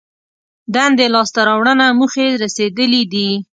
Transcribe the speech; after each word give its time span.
دندې 0.75 1.05
لاس 1.13 1.29
ته 1.35 1.41
راوړنه 1.47 1.85
موخې 1.97 2.27
رسېدلي 2.43 3.01
دي. 3.13 3.29